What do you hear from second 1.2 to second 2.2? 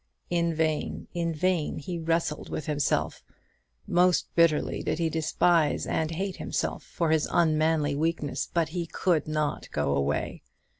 vain he